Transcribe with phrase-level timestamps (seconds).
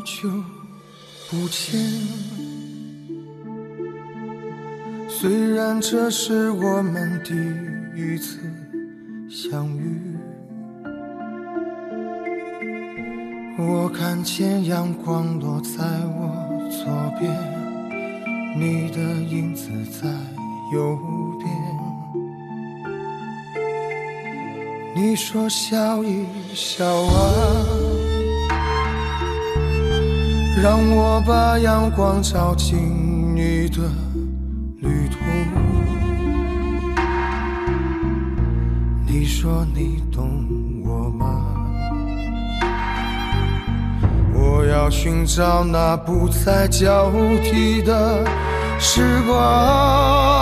[0.00, 0.30] 好久
[1.28, 1.78] 不见。
[5.06, 7.34] 虽然这是我们第
[8.00, 8.38] 一次
[9.28, 10.16] 相遇，
[13.58, 16.86] 我看见阳光落在我左
[17.18, 17.30] 边，
[18.56, 19.68] 你的影子
[20.00, 20.08] 在
[20.72, 20.98] 右
[21.38, 21.50] 边。
[24.96, 27.66] 你说笑一笑啊，
[30.62, 32.76] 让我把阳光照进
[33.34, 33.78] 你的
[34.80, 35.16] 旅途。
[39.06, 40.46] 你说你懂
[40.84, 41.56] 我吗？
[44.34, 47.10] 我要寻找那不再交
[47.42, 48.22] 替的
[48.78, 50.39] 时光。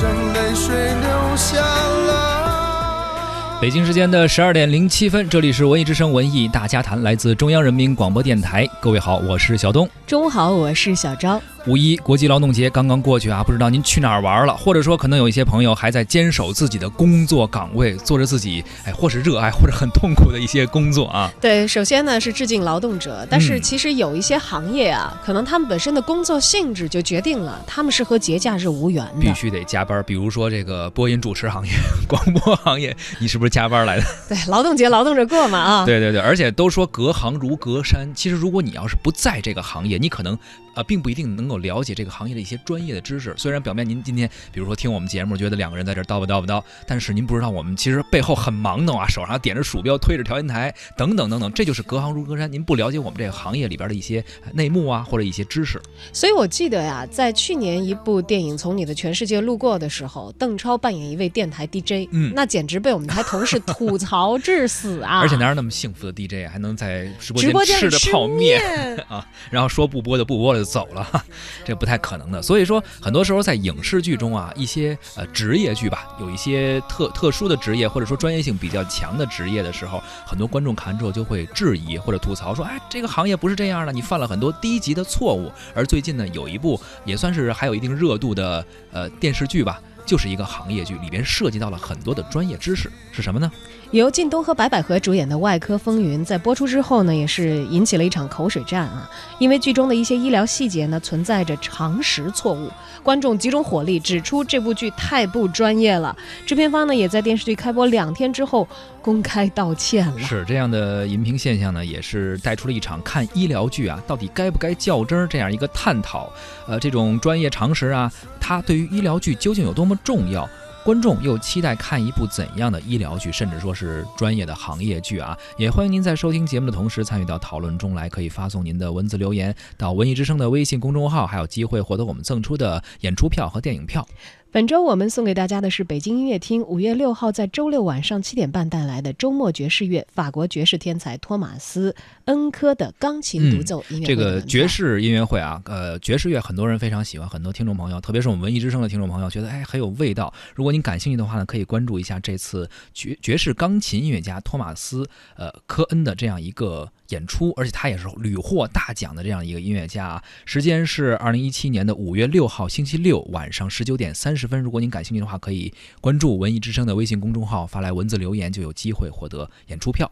[0.00, 3.60] 变成泪水流下来。
[3.60, 8.66] 北京时间的十二点零七分，这里是文艺之声文艺大家谈，来自中央人民广播电台。
[8.80, 9.88] 各位好，我是小东。
[10.06, 11.40] 中午好，我是小昭。
[11.66, 21.30] 五一国际劳动节刚刚过去啊，不知道您去哪儿玩了，或者说可能有一些朋友还在坚守自己的工作岗位，做着自己哎或是热爱或者很痛苦的一些工作啊。
[21.40, 29.20] 对，首先呢是致敬劳动者，但是嗯其实有一些行业啊，可能他们本身的工作性质就决定了他们是和节假日无缘的。
[29.20, 31.72] 必须得加班，比如说这个播音主持行业、
[32.08, 34.04] 广播行业，你是不是加班来的？
[34.28, 35.84] 对，劳动节劳动者过嘛啊。
[35.84, 38.10] 对对对，而且都说隔行如隔山。
[38.14, 40.38] 其实如果你要是不在这个行业，你可能
[40.74, 43.34] 呃并不一定能够了解这个行业的一些专业的知识。
[43.36, 52.50] 虽然表面您今天比如说听我们节目，觉得两个人在这叨吧叨吧叨，但是您不知道我们其实背后很忙的啊，手上点着鼠标，推着调音台，等等等等，这就是隔行如隔山。
[52.50, 55.80] 您不了解我们这个行业里边的一些呃内幕啊，或者一些知识。
[56.12, 65.18] 所以我记得呀，在去年一部电影《从你的全世界路过》的时候，邓超扮演一位电台 DJ，嗯那简直被我们台同事吐槽致死啊！
[65.20, 68.60] 而且哪有那么幸福的 DJ 啊还能在直播间吃着泡面？
[68.60, 71.24] 面啊，然后说不播就不播了就走了，哈
[71.64, 72.40] 这不太可能的。
[72.40, 85.50] 所以说，很多时候在影视剧中啊，一些呃职业剧吧，有一些特特殊的职业或者说专业性比较强的职业的时候，很多观众看之后就会质疑或者吐槽说，哎，这个行业不是这样的，你犯了很多低级的错误。
[85.74, 89.80] 而最近呢，有一部也算是还有一定热度的呃电视剧吧。
[90.04, 93.50] 就是一个行业剧，里边涉及到了很多的专业知识，是什么呢？
[93.90, 99.10] 由靳东和白百合主演的《外科风云》在播出之后呢，也是引起了一场口水战啊。
[99.40, 102.70] 因为剧中的一些医疗细节呢存在着常识错误，
[103.02, 106.16] 观众集中火力指出这部剧太不专业了。
[106.46, 108.66] 制片方呢也在电视剧开播两天之后
[109.02, 110.20] 公开道歉了。
[110.20, 116.32] 是这样的荧屏现象呢，也是带出了一场看医疗剧啊，到底该不该较真儿这样一个探讨。
[116.68, 120.48] 呃，这种专业常识啊，它对于医疗剧究竟有多么重要？
[120.82, 125.36] 观众又期待看一部怎样的医疗剧，甚至说是专业的行业剧啊？
[125.58, 134.08] 也欢迎您在收听节目的同时参与到讨论中来，可以发送您的文字留言到文艺之声的微信公众号，还有机会获得我们赠出的演出票和电影票。
[134.52, 141.92] 本周我们送给大家的是北京音乐厅五月六号在周六晚上七点半带来的周末爵士乐，法国爵士天才托马斯·
[142.24, 150.34] 恩科的钢琴独奏音乐会这个爵士音乐会啊，呃，爵士乐很多人非常喜欢，很多听众朋友，特别是我们文艺之声的听众朋友，觉得哎很有味道。
[150.56, 160.24] 如果您感兴趣的话呢，可以关注一下这次爵爵士钢琴音乐家托马斯呃科恩的这样一个演出，而且他也是屡获大奖的这样一个音乐家啊。
[160.44, 164.60] 时间是二零一七年的五月六号星期六晚上十九点三十分。
[164.60, 170.10] 如果您感兴趣的话，可以关注文艺之声的微信公众号，发来文字留言，就有机会获得演出票。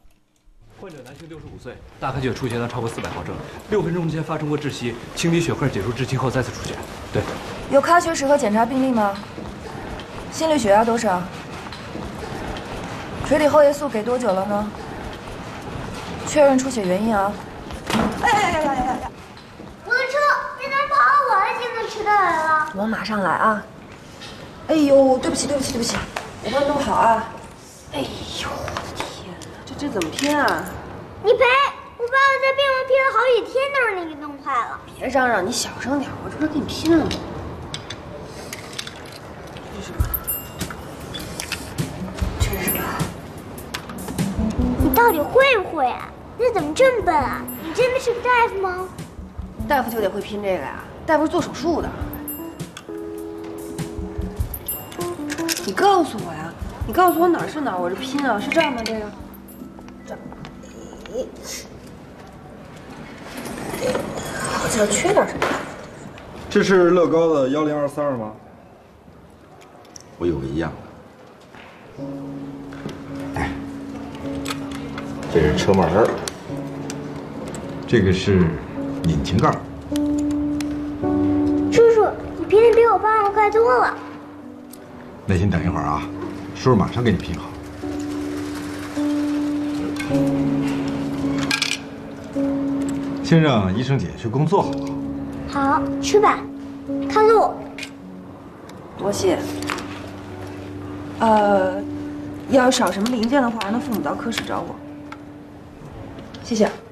[0.80, 3.34] 患者男性，六十五岁，大开血出血量超过四百毫升，
[3.70, 6.76] 六分钟前发生过窒息，清理血块解除窒息后再次出血。
[7.12, 7.20] 对，
[7.72, 9.18] 有喀血史和检查病历吗？
[10.30, 11.20] 心率血压多少？
[13.26, 14.70] 垂体后叶素给多久了呢？
[16.28, 17.32] 确认出血原因啊！
[18.22, 19.10] 哎呀呀呀呀呀！
[19.86, 20.18] 我的车
[20.58, 21.00] 你怎么跑？
[21.30, 22.70] 我还现在迟到来了。
[22.76, 23.64] 我马上来啊！
[24.68, 25.96] 哎呦，对不起对不起对不起，
[26.44, 27.24] 我帮你弄好啊！
[27.94, 28.06] 哎呦，
[28.50, 30.62] 我的天哪，这这怎么拼啊？
[31.24, 31.38] 你赔！
[31.96, 34.78] 我爸爸在病房拼了好几天，都是你给弄坏了。
[34.98, 37.10] 别嚷嚷，你小声点，我这不是给你拼了吗？
[39.74, 40.04] 这是什么？
[42.38, 42.82] 这是什么？
[44.78, 46.08] 你到底会不会啊？
[46.38, 47.42] 你怎么这么笨啊？
[47.62, 48.88] 你真的是个大夫吗？
[49.66, 51.88] 大夫就得会拼这个呀，大夫是做手术的。
[55.66, 56.52] 你告诉我呀，
[56.86, 58.80] 你告诉我哪儿是哪儿，我这拼啊，是这样吗？
[58.84, 59.00] 这个，
[60.06, 60.14] 这
[64.40, 65.40] 好像缺点什么。
[66.48, 68.32] 这是乐高的幺零二四二吗？
[70.18, 72.04] 我有个一样的。
[75.28, 76.08] 哎，这是车门儿，
[77.86, 78.46] 这个是
[79.04, 79.50] 引擎盖。
[81.70, 82.06] 叔叔，
[82.38, 83.94] 你拼的比我爸爸快多了。
[85.26, 86.02] 耐心等一会儿啊，
[86.54, 87.50] 叔叔马上给你拼好。
[93.22, 94.86] 先让医生姐去工作好不
[95.50, 95.60] 好？
[95.60, 96.38] 好，去吧，
[97.10, 97.52] 看路。
[98.96, 99.38] 多谢。
[101.20, 101.74] 呃，
[102.48, 104.74] 要少什么零件的话，让父母到科室找我。
[106.48, 106.87] 谢谢。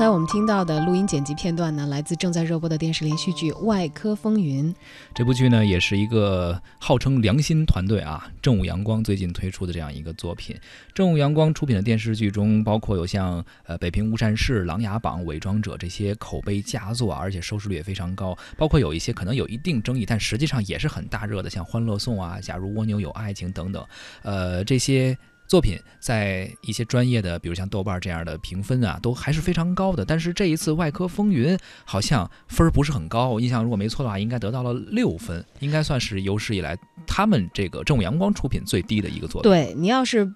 [0.00, 4.72] 才我们听到的录音剪辑片段呢，来自正在热播的电视连续剧《外科风云》。
[5.14, 10.56] 这部剧呢，也是一个号称良心团队啊，正午阳光最近推出的这样一个作品。
[10.94, 18.34] 正午阳光出品的电视剧中，包括有像呃《北平无战事》《琅琊榜》《伪装者》这些口碑佳作，而且收视率也非常高。
[18.56, 23.84] 包括有一些可能有一定争议，但实际上也是很大热的，像《欢乐颂》啊，《假如蜗牛有爱情》等等。
[24.22, 25.18] 呃，这些。
[25.50, 30.04] 作品在一些专业的，比如像豆瓣这样的评分啊，都还是非常高的。
[30.04, 39.50] 但是这一次《外科风云》好像分儿不是很高，我印象如果没错的话，应该得到了六分，应该算是有史以来他们这个正午阳光出品最低的一个作品。
[39.50, 40.32] 对你要是。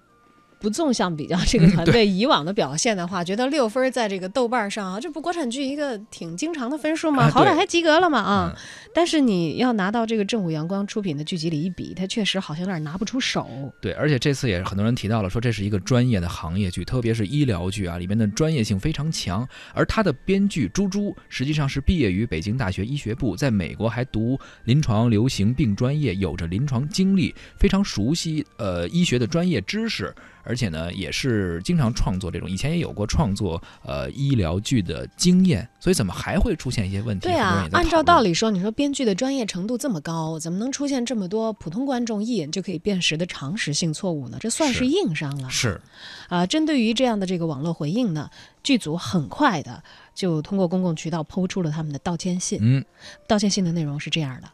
[0.65, 7.29] 不纵向比较这个团队以往的表现的话，觉得六分在这个豆瓣上啊，这不国产剧一个挺经常的分数吗？
[7.29, 8.57] 好歹还及格了嘛啊！
[8.91, 13.47] 但是你要拿到这个正午阳光出品的剧集里一比，它确实好像有点拿不出手。
[13.79, 19.47] 对，而且这次也是很多人提到了，说这是一个专业的行业剧，特别是医疗剧啊，里面的专业性非常强。
[19.75, 30.11] 而他的编剧朱朱实际上是毕业于北京大学医学部，在美国还读临床流行病专业，有着临床经历，非常熟悉呃医学的专业知识。
[30.47, 37.27] 而且呢，也是经常创作这种，以前也有过创作呃医疗剧的经验，所以怎么还会出现一些问题？
[37.27, 44.37] 对啊，按照道理说，你说编剧的专业程度这么高，怎么能出现这么多普通观众一眼就可以辨识的常识性错误呢？
[44.39, 45.49] 这算是硬伤了。
[45.49, 45.81] 是，
[46.29, 48.29] 啊，针对于这样的这个网络回应呢，
[48.63, 52.59] 剧组很快的就通过公共渠道抛出了他们的道歉信。
[52.61, 52.83] 嗯，
[53.27, 54.49] 道歉信的内容是这样的。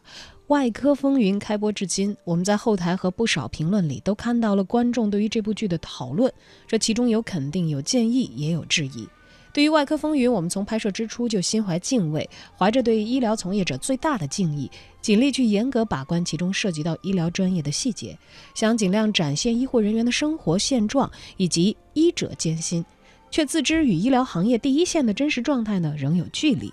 [0.48, 6.30] 外科风云开播至今，我们在后台和不少评论里都看到了观众对于这部剧的讨论。
[6.66, 9.08] 这其中有肯定，有建议，也有质疑。
[9.54, 12.28] 对于外科风云，我们从拍摄之初就心怀敬畏，
[12.58, 18.18] 怀着对医疗从业者最大的敬意，尽力去严格把关其中涉及到医疗专业的细节，
[18.54, 22.84] 想尽量展现医护人员的生活现状以及医者艰辛，
[23.30, 26.70] 却自知与医疗行业第一线的真实状态呢仍有距离。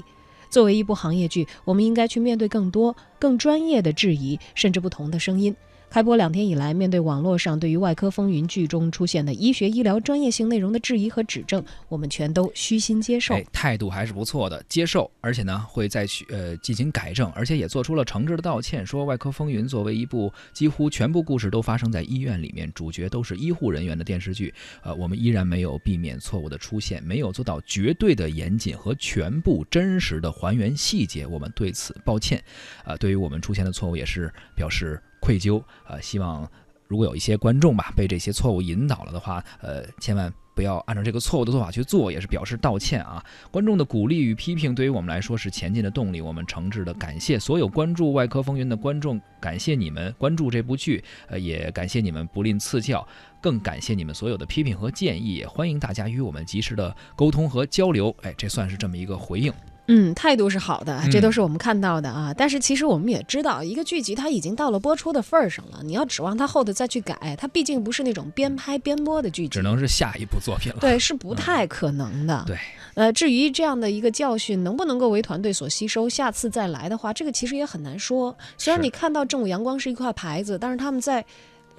[0.50, 5.56] 作为一部行业剧，我们应该去面对更多、更专业的质疑，甚至不同的声音。
[5.90, 24.54] 开播两天以来，面对网络上对于《外科风云》剧中出现的医学医疗专业性内容的质疑和指正，我们全都虚心接受，态度还是不错的，接受，而且呢会再去呃进行改正，而且也做出了诚挚的道歉，说《外科风云》作为一部几乎全部故事都发生在医院里面，主角都是医护人员的电视剧，
[24.84, 32.44] 呃，我们依然没有避免错误的出现，没有做到绝对的严谨和全部真实的还原细节，我们对此抱歉，
[32.86, 35.02] 呃，对于我们出现的错误也是表示。
[35.20, 36.50] 愧疚，呃，希望
[36.88, 43.24] 如果有一些观众吧被这些错误引导了的话，呃，千万不要按照这个错误的做法去做，也是表示道歉啊。
[43.52, 53.08] 观众的鼓励与批评对于我们来说是前进的动力，我们诚挚的感谢所有关注《外科风云》的观众，感谢你们关注这部剧，呃，也感谢你们不吝赐教，
[53.40, 58.14] 更感谢你们所有的批评和建议，也欢迎大家与我们及时的沟通和交流。
[58.24, 59.54] 哎，这算是这么一个回应。
[59.92, 62.32] 嗯，态度是好的，这都是我们看到的啊。
[62.38, 70.78] 但是其实我们也知道，一个剧集它已经到了播出的份儿上了，你要指望它后头再去改，它毕竟不是那种边拍边播的剧集，只能是下一部作品了。
[70.80, 72.44] 对，是不太可能的。
[72.46, 72.58] 对，
[72.94, 78.38] 呃，至于这样的一个教训能不能够为团队所吸收，下次再来的话，这个其实也很难说。
[78.58, 81.26] 虽然你看到正午阳光是一块牌子，但是他们在。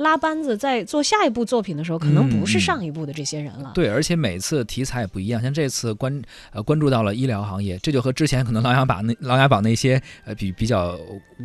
[0.00, 3.70] 拉班子在做下一部作品的时候，可能不是上一部的这些人了。
[3.74, 10.98] 对，而且每次题材也不一样，像这次关呃关注到了医疗行业，这就和之前可能《琅琊榜》那《琅琊榜》那些呃比比较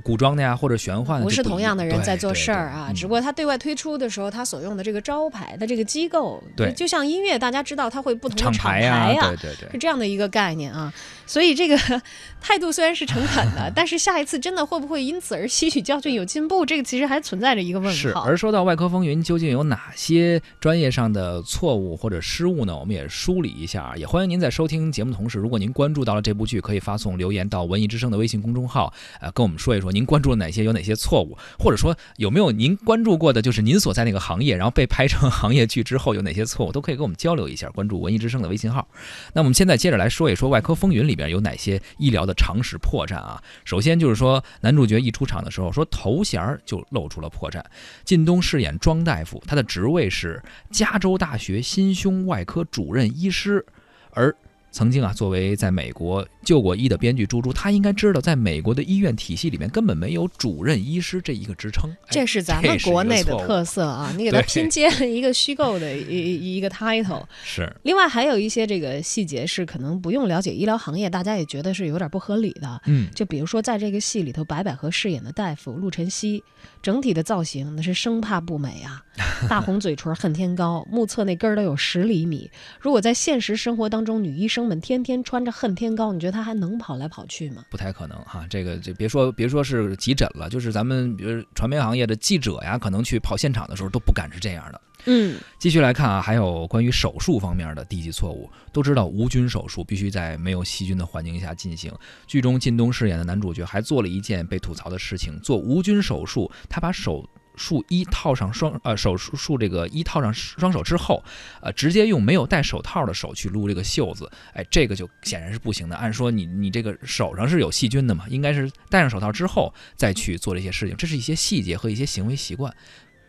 [0.03, 2.91] 古装的呀或者玄幻的，不是同样的人在做事儿啊。
[2.95, 10.93] 只不过他对外推出的时候，他所用的这个招牌的这个机构，对，就像音乐，大家知道他会不同的厂牌呀，对对对，是这样的一个概念啊。
[11.27, 11.77] 所以这个
[12.41, 17.95] 态度虽然是诚恳的， 但是下一次真的会不会因此而吸取教训有进步，这个其实还存在着一个问号。
[17.95, 18.55] 是，而说。
[18.55, 22.73] 到外科风云，究竟有哪些专业上的错误或者失误呢？
[22.73, 23.93] 我们也梳理一下。
[23.97, 37.69] 也欢迎您在收听节目同时，如果您关注到了这部剧，可以发送留言到文艺之声的微信公众号，呃，跟我们说一说您关注了哪些，有哪些错误，或者说有没有您关注过的，就是您所在那个行业，然后被拍成行业剧之后有哪些错误，都可以跟我们交流一下。
[37.71, 38.87] 关注文艺之声的微信号。
[39.33, 43.41] 那我们现在接着来说一说外科风云里 里边有哪些医疗的常识破绽啊？
[43.63, 47.63] 首先就是说，男主角一出场的时候，说头衔就露出了破绽。
[48.03, 53.65] 靳东饰演庄大夫，他的职位是加州大学心胸外科主任医师，
[54.11, 54.35] 而
[54.71, 61.89] 曾经啊，作为在美国救过医的编剧朱朱，他应该知道，在美国的医院体系里面根本没有主任医师这一个职称。
[61.89, 64.13] 哎这是咱们国内的特色啊！
[64.15, 67.23] 你给他拼接了一个虚构的 一一一个 title。
[67.43, 72.81] 是另外还有一些这个细节是可能不用了解医疗行业，大家也觉得是有点不合理的。
[72.85, 76.43] 嗯，就比如说在这个戏里头，白百合饰演的大夫陆晨曦，
[76.81, 79.03] 整体的造型那是生怕不美啊，
[79.49, 82.49] 大红嘴唇恨天高，目测那根儿都有十厘米。
[82.79, 87.63] 如果在现实生活当中，女医生们天天穿着恨天高，你觉得她还能跑来跑去吗？
[87.71, 88.45] 不太可能哈。
[88.49, 94.81] 这个这别说别说是急诊了，就是咱们比如传媒行业的记者呀，可能去跑现场的时候都不敢是这样的。
[95.05, 98.49] 嗯，继续来看啊，还有关于手术方面的低级错误。
[98.73, 101.93] 都知道无菌手术必须在没有细菌的环境下进行。
[102.27, 107.27] 剧中靳东饰演的男主角还做了一件被吐槽的事情：做无菌手术，他把手
[107.57, 111.23] 术一套上双呃手术术这个一套上双手之后，
[111.61, 115.95] 呃直接用没有戴手套的手去撸这个袖子，哎，这个就显然是不行的。
[115.95, 122.73] 按说你你这个手上是有细菌的嘛，应该是戴上手套之后再去做这些事情，这是一些细节和一些行为习惯。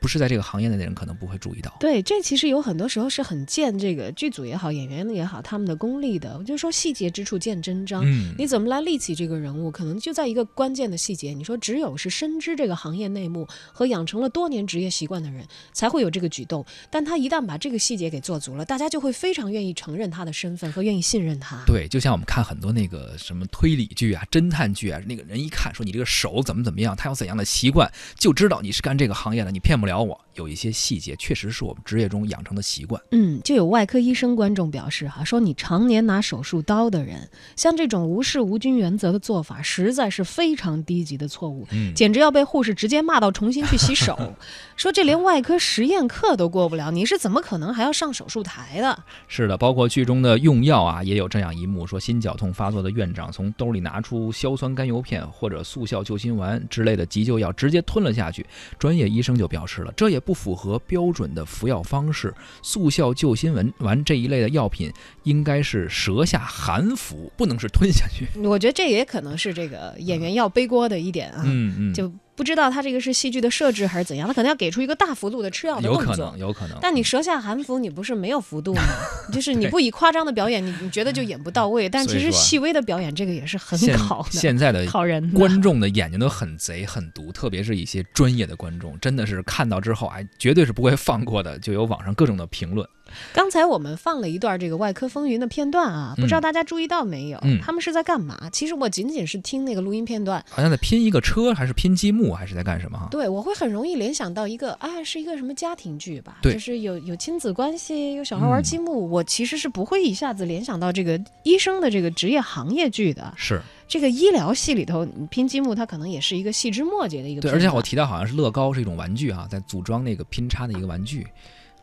[0.00, 1.74] 不是在这个行业内的人可能不会注意到。
[1.80, 6.36] 对，这其实有很多时候是很见这个剧组也好，演员也好，他们的功力的。
[6.38, 8.02] 我就说细节之处见真章。
[8.04, 9.70] 嗯，你怎么来立起这个人物？
[9.70, 11.32] 可能就在一个关键的细节。
[11.32, 16.64] 你说，只有是深知这个行业内幕和养成了多年职业习惯的人，才会有这个举动。
[16.90, 21.58] 但他一旦把这个细节给做足了，大家就会非常愿意承认他的身份和愿意信任他。
[21.66, 30.20] 对，就像我们看很多那个什么推理剧啊、侦探剧啊，那个人一看说你这个手怎么怎么样，他有怎样的习惯，就知道你是干这个行业的，你骗不了我。
[30.34, 33.00] 有一些细节确实是我们职业中养成的习惯。
[33.10, 37.26] 嗯，就有外科医生观众表示哈，说你常年拿手术刀的人，
[37.56, 44.34] 像这种无视无菌原则的做法，实在是非常低级的错误，嗯简直要被护士直接骂到重新去洗手。
[44.76, 49.04] 说这连外科实验课都过不了，你是怎么可能还要上手术台的？
[49.28, 58.44] 是的，包括剧中的用药啊，也有这样一幕：说心绞痛发作的院长从兜里拿出硝酸甘油片或者速效救心丸之类的急救药，直接吞了下去。
[58.78, 62.34] 专业医生就表示了，这也不符合标准的服药方式。
[62.62, 64.92] 速效救心丸丸这一类的药品
[65.24, 68.26] 应该是舌下含服，不能是吞下去。
[68.40, 76.38] 我觉得这也可能是这个演员要背锅的一点啊，嗯嗯，就不知道他这个是戏剧的设置还是怎样，他可能要给出一个大幅度的吃药的动作有可能，。
[76.38, 76.78] 有可能。
[76.80, 78.82] 但你舌下含服，你不是没有幅度吗？
[79.32, 81.88] 就是你不以夸张的表演，你你觉得就演不到位。
[81.88, 85.38] 但其实细微的表演，这个也是很考的，现在的考人的。
[85.38, 91.58] 观众的眼睛都很贼很毒，特别是一些专业的观众，真的是看到之后，哎，绝对是不会放过的。
[91.58, 92.86] 就有网上各种的评论，
[93.32, 97.38] 刚才我们放了一段这个外科风云的片段啊，不知道大家注意到没有？
[97.42, 98.48] 嗯他们是在干嘛？
[98.52, 103.08] 其实我仅仅是听那个录音片段，好像在拼一个车，还是拼积木，还是在干什么哈？
[103.10, 106.38] 对我会很容易联想到一个，啊，是一个什么家庭剧吧？
[106.42, 109.10] 对就是有有亲子关系，有小孩玩积木。
[109.10, 113.32] 我其实是不会一下子联想到这个医生的这个职业行业剧的。
[113.36, 117.52] 是这个医疗系里头，你拼积木，它可能也是一个细枝末节的一个。
[117.52, 121.26] 而且我提到好像是乐高是一种玩具啊，在组装那个拼插的一个玩具。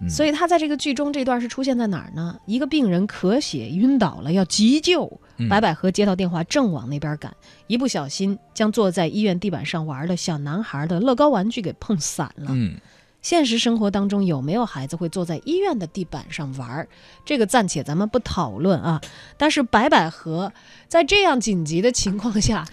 [0.03, 2.37] 嗯，所以他在这个剧中这段是出现在哪儿呢？
[2.45, 5.05] 一个病人咳血晕倒了，要急救。
[5.37, 7.33] 嗯白百合接到电话，正往那边赶，
[7.65, 12.49] 一不小心将坐在医院地板上玩的小男孩的乐高玩具给碰散了。
[12.49, 12.75] 嗯，
[13.23, 16.87] 现实生活当中有没有孩子会坐在医院的地板上玩？
[17.25, 19.01] 这个暂且咱们不讨论啊。
[19.35, 20.53] 但是白百合
[20.87, 22.63] 在这样紧急的情况下，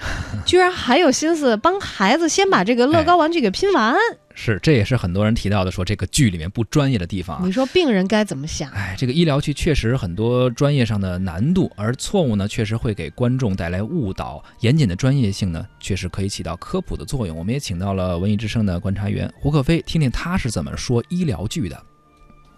[0.45, 3.97] 居然还有心思帮孩子先把这个乐高玩具给拼完。
[4.43, 7.53] 是，这也是很多人提到的，说这个剧里面不专业的地方啊你。
[7.53, 8.71] 说病人该怎么想？
[8.71, 14.43] 哎，这个医疗剧确实很多专业上的难度，而错误呢，确实会给观众带来误导。
[14.61, 17.37] 严谨的专业性呢，确实可以起到科普的作用。
[17.37, 21.79] 我们也请到了文艺之声的观察员胡可飞，听听他是怎么说医疗剧的。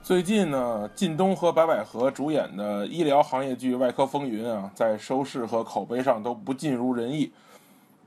[0.04, 7.32] 最近呢，靳东和白百合主演的医疗行业剧《外科风云》啊，在收视和口碑上都不尽如人意。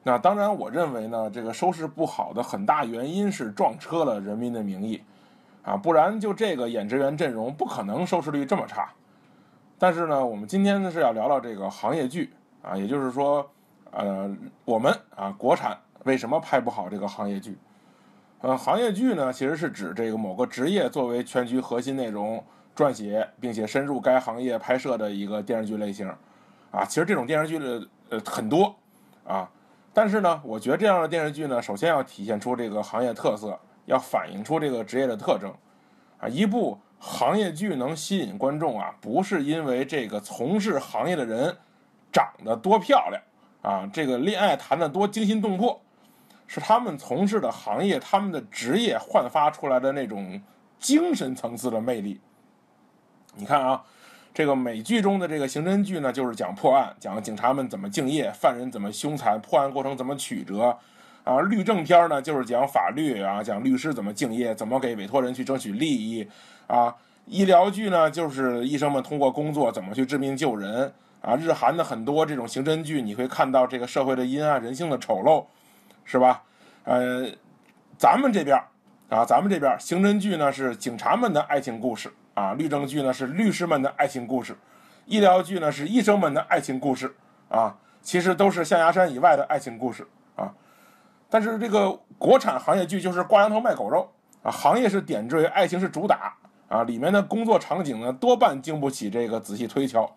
[0.08, 5.02] 那当然，我认为呢，这个收视不好的很大原因是撞车了《人民的名义》，
[5.68, 8.88] 啊，不然就这个演职员阵容不可能收视率这么差。
[9.80, 12.32] 但是呢，我们今天呢是要聊聊这个行业剧
[12.62, 13.50] 啊，也就是说，
[13.90, 14.32] 呃，
[14.64, 17.58] 我们啊国产为什么拍不好这个行业剧？
[18.42, 22.44] 呃，行业剧呢，其实是指这个某个职业作为全局核心内容
[22.76, 26.08] 撰写，并且深入该行业拍摄的一个电视剧类型。
[26.70, 28.76] 啊，其实这种电视剧的呃很多
[29.26, 29.50] 啊，
[29.96, 35.50] 但是呢，我觉得这样的电视剧呢，首先要体现出这个行业特色，要反映出这个职业的特征。
[36.20, 41.56] 啊，一部行业剧能吸引观众啊，不是因为这个从事行业的人
[42.12, 43.22] 长得多漂亮
[43.62, 45.80] 啊，这个恋爱谈得多惊心动魄，
[46.46, 50.42] 是他们从事的行业，他们的职业焕发出来的那种
[50.78, 52.20] 精神层次的魅力。
[53.34, 53.82] 你看啊。
[54.36, 60.78] 这个美剧中的这个刑侦剧呢，就是讲破案，讲警察们怎么敬业，犯人怎么凶残，破案过程怎么曲折，
[61.24, 66.28] 啊，律政片呢就是讲法律啊，讲律师怎么敬业，怎么给委托人去争取利益，
[66.68, 66.94] 啊，
[67.28, 75.46] 医疗剧呢就是医生们通过工作怎么去治病救人，啊，日韩的很多这种刑侦剧，你会看到这个社会的阴暗，人性的丑陋，
[76.04, 76.44] 是吧？
[76.84, 77.26] 呃，
[77.98, 78.62] 咱们这边
[79.08, 82.12] 啊，咱们这边刑侦剧呢是警察们的爱情故事。
[82.36, 84.56] 啊，律政剧呢是律师们的爱情故事，
[85.06, 87.16] 医疗剧呢是医生们的爱情故事
[87.50, 90.54] 啊，其实都是象牙山以外的爱情故事啊。
[91.30, 94.12] 但是这个国产行业剧就是挂羊头卖狗肉
[94.44, 96.34] 啊，行业是点缀，爱情是主打
[96.68, 100.10] 啊，里面的工作场景呢多半经不起这个仔细推敲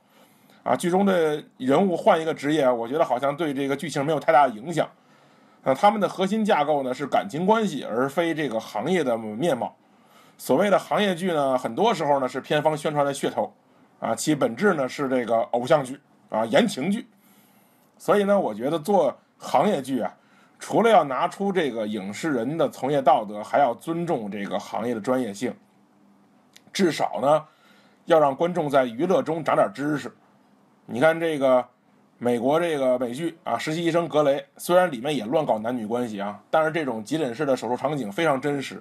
[0.65, 0.75] 啊。
[0.75, 4.89] 剧中的人物换一个职业，我觉得好像对这个剧情没有太大的影响
[5.63, 5.73] 啊。
[5.73, 9.73] 他们的核心架构呢是感情关系，而非这个行业的面貌。
[10.39, 13.53] 所谓的行业剧呢，很多时候呢是片方宣传的噱头，
[13.99, 17.07] 啊，其本质呢是这个偶像剧啊，言情剧。
[17.99, 20.15] 所以呢，我觉得做行业剧啊，
[20.61, 25.53] 除了要拿出这个影视人的从业道德，还要尊重这个行业的专业性。
[26.73, 27.45] 至少呢，
[28.05, 30.11] 要让观众在娱乐中长点知识。
[30.87, 31.67] 你看这个
[32.17, 38.81] 美国这个美剧啊，《实习医生格雷》，虽然里面也乱搞男女关系啊，但是这种急诊室的手术场景非常真实。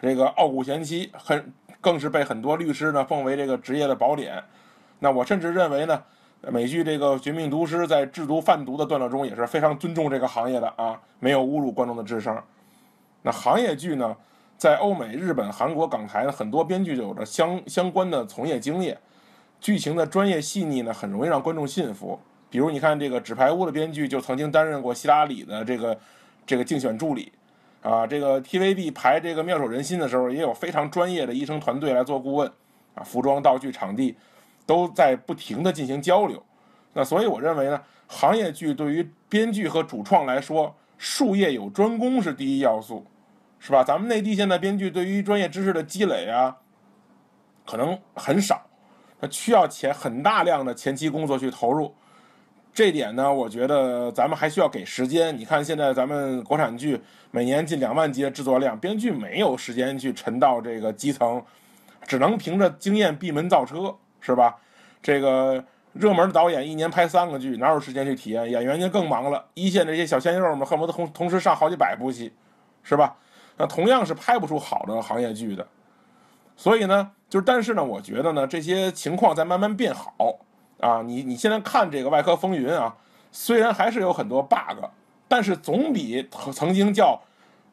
[0.00, 4.42] 这个傲骨贤妻很更是被很多律师呢奉为这个职业的宝典。
[4.98, 6.02] 那我甚至认为呢，
[6.48, 12.42] 美剧这个《绝命毒师》在制毒贩毒的段落中也是非常尊重这个行业的啊，没有侮辱观众的智商。
[13.22, 14.16] 那行业剧呢，
[14.56, 18.98] 在欧美、日本、韩国、港台呢，很多编剧有着相相关的从业经验，
[19.60, 22.18] 剧情的专业细腻呢，很容易让观众信服。
[22.48, 25.98] 比如你看这个《纸牌屋》的编剧就曾经担任过希拉里的这个
[26.46, 27.32] 这个竞选助理。
[27.86, 32.50] 啊，这个 TVB 排这个妙手仁心的时候，也有非常专业的医生团队来做顾问，
[32.96, 34.16] 啊，服装、道具、场地
[34.66, 36.44] 都在不停的进行交流。
[36.92, 43.06] 那所以我认为呢，行业剧对于编剧和主创来说，术业有专攻是第一要素，
[43.60, 43.84] 是吧？
[43.84, 46.56] 咱们内地现在编剧对于专业知识的积累啊，
[47.64, 48.66] 可能很少，
[49.20, 51.94] 那需要前很大量的前期工作去投入。
[52.76, 55.34] 这点呢，我觉得咱们还需要给时间。
[55.38, 61.42] 你看，现在咱们国产剧每年近两万集的制作量，编剧没有时间去沉到这个基层，
[62.06, 64.54] 只能凭着经验闭门造车，是吧？
[65.02, 68.50] 这个热门的导演一年拍三个剧，哪有时间去体验？
[68.50, 72.30] 演员就更忙了，一线这些小鲜肉们恨不得同同时上好几百部戏，
[72.82, 73.16] 是吧？
[73.56, 75.66] 那同样是拍不出好的行业剧的。
[76.56, 80.12] 所以呢，就是但是呢，我觉得呢，这些情况在慢慢变好。
[80.80, 82.94] 啊，你你现在看这个《外科风云》啊，
[83.32, 84.84] 虽然还是有很多 bug，
[85.28, 87.20] 但是总比曾经叫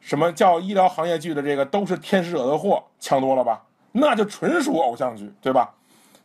[0.00, 3.62] 什么叫医疗行业剧的这个都是天使惹的祸强多了吧？
[3.92, 5.72] 那就纯属偶像剧，对吧？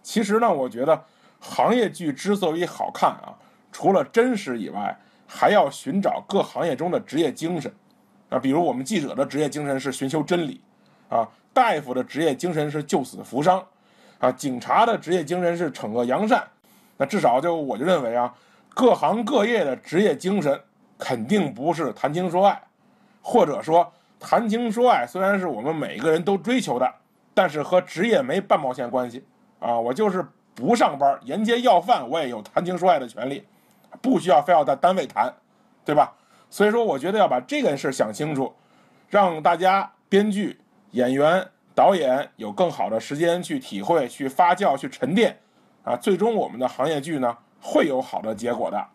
[0.02, 1.04] 其实呢，我觉得
[1.39, 3.36] 行业剧之所以好看啊，
[3.72, 7.72] 除了真实以外，还要寻找各行业中的职业精神。
[8.30, 10.62] 啊，比如我们记者的职业精神是寻求真理，
[11.10, 13.63] 啊，大夫的职业精神是救死扶伤，
[14.20, 16.48] 啊，警察的职业精神是惩恶扬善。
[17.01, 18.33] 那至少就我就认为啊，
[18.75, 20.62] 各行各业的职业精神
[20.97, 22.62] 肯定不是谈情说爱，
[23.21, 26.93] 或者说谈情说爱虽然是我们每个人都追求的，
[27.33, 29.23] 但是和职业没半毛钱关系
[29.59, 29.79] 啊！
[29.79, 33.45] 我就是不上班沿街要饭，我也有谈情说爱的权利，
[34.01, 35.33] 不需要非要在单位谈，
[35.85, 36.13] 对吧？
[36.49, 38.53] 所以说，我觉得要把这件事想清楚，
[39.07, 40.59] 让大家编剧、
[40.91, 45.39] 演员、导演有更好的时间去体会、去发酵、去沉淀。
[45.88, 48.87] 啊，最终我们的行业剧呢会有好的结果的。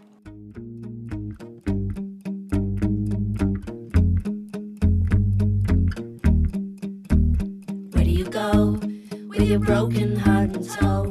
[7.91, 8.79] Where do you go
[9.29, 11.08] with your broken heart and soul?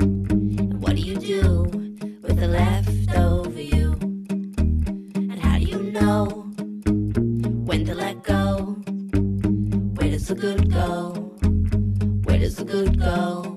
[0.00, 1.64] And what do you do
[2.22, 3.94] with the leftover you?
[5.14, 6.46] And how do you know
[7.64, 8.76] when to let go?
[9.94, 11.12] Where does the good go?
[12.24, 13.55] Where does the good go?